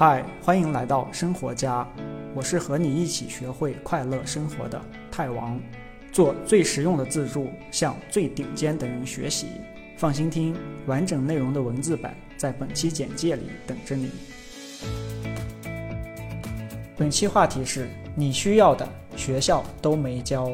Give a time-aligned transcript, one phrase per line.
[0.00, 1.86] 嗨，欢迎来到生活家，
[2.34, 4.80] 我是和你一起学会快乐生活的
[5.10, 5.60] 泰王，
[6.10, 9.48] 做最实用的自助，向最顶尖的人学习。
[9.98, 14.10] 放心听，完整内容的文字版在本期简介里等着你。
[16.96, 20.50] 本期话题是你需要的学校都没教。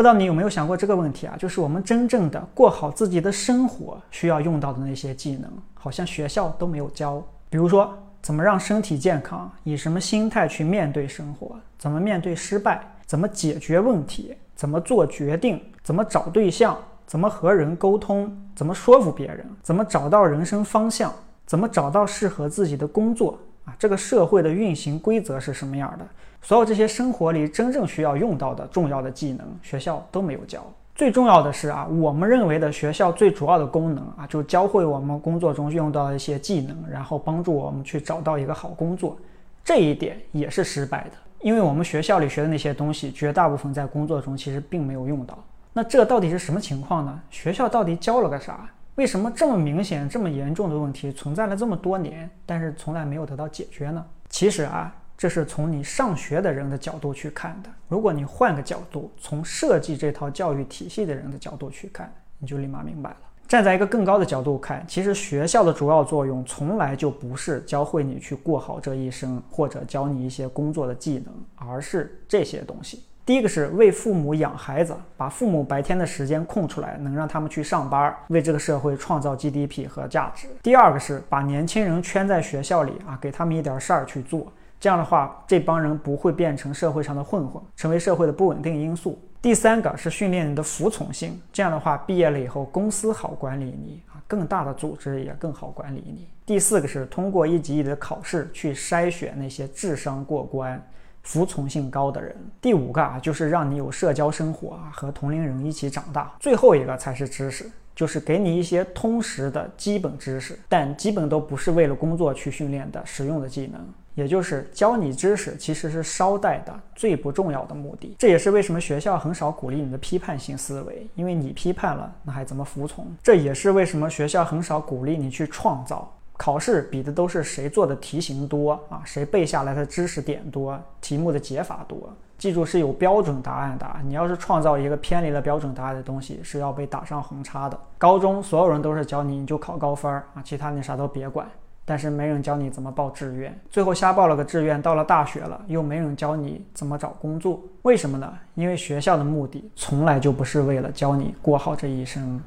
[0.00, 1.36] 不知道你有没有想过这个问题啊？
[1.38, 7.22] 就是我们真正的过好自己的生活需要用到的那些技能，好像学校都没有教。
[7.50, 7.92] 比如说，
[8.22, 16.74] 怎么让身体健康，以什么心态去面对生活，怎么面对失败，怎么解决问题，怎么做决定，怎么找对象，
[17.06, 21.12] 怎么和人沟通，怎么说服别人，怎么找到人生方向，
[21.44, 23.38] 怎么找到适合自己的工作
[23.78, 26.06] 这个社会的运行规则是什么样的？
[26.42, 30.64] 所有这些生活里真正需要用到的重要的技能，学校都没有教。
[30.94, 39.16] 最重要的是啊，我们认为的学校最主要的功能啊，就教会我们工作中用到的一些技能，然后帮助我们去找到一个好工作。
[39.64, 45.38] 这一点也是失败的，因为我们学校里学的那些东西，绝大部分在工作中其实并没有用到。
[45.72, 47.20] 那这到底是什么情况呢？
[47.30, 48.68] 学校到底教了个啥？
[48.96, 54.04] 为什么这么明显、这么严重的问题存在了这么多年，但是从来没有得到解决呢？
[54.28, 54.94] 其实啊。
[55.20, 57.68] 这是从你上学的人的角度去看的。
[57.88, 63.16] 如果你换个角度，从设计这套教育体系的人的角度去看，你就立马明白了。
[63.46, 71.34] 站在一个更高的角度看，其实学校的主要作用从来就不是教会你去过好这一生，或者教你一些工作的技能，
[71.68, 73.02] 而是这些东西。
[73.30, 80.48] 第一个是为父母养孩子，把父母白天的时间空出来，能让他们去上班，为这个社会创造 GDP 和价值。
[80.60, 84.52] 第二个是把年轻人圈在学校里啊，给他们一点事儿去做。
[84.80, 89.16] 这样的话，这帮人不会变成社会上的混混，成为社会的不稳定因素。
[89.40, 96.26] 第三个是训练你的服从性，这样的话，毕业了以后，公司好管理你啊，更大的组织也更好管理你。
[96.44, 100.84] 第四个是通过一级一级的考试去筛选那些智商过关、
[101.22, 102.36] 服从性高的人。
[102.60, 106.32] 第五个啊，就是让你有社交生活啊，和同龄人一起长大。
[106.40, 107.70] 最后一个才是知识。
[107.92, 113.78] 就是给你一些通识的基本知识，但基本都不是为了工作去训练的实用的技能，
[114.14, 118.16] 也就是教你知识其实是捎带的最不重要的目的。
[118.18, 123.06] 这也是为什么学校很少鼓励你的批判性思维，因为你批判了，那还怎么服从？
[123.22, 126.10] 这也是为什么学校很少鼓励你去创造。
[126.38, 130.80] 考试比的都是谁做的题型多啊，谁背下来的知识点多，
[131.10, 132.08] 题目的解法多。
[132.38, 137.76] 记住是有标准答案的，你要是创造一个偏离了标准答案的东西，是要被打上红叉的。
[137.98, 141.44] 高中所有人都是教你，你就考高分啊，其他你啥都别管。
[141.84, 147.60] 但是没人教你怎么报志愿，最后瞎报了个志愿，到了大学了，又没人教你怎么找工作。
[147.82, 148.32] 为什么呢？
[148.54, 152.40] 因为学校的目的从来就不是为了教你过好这一生。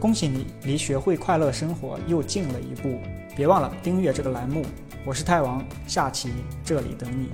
[0.00, 2.98] 恭喜你，离学会快乐生活又近了一步。
[3.36, 4.62] 别忘了订阅这个栏目，
[5.06, 6.32] 我是泰王，下期
[6.64, 7.30] 这里等你。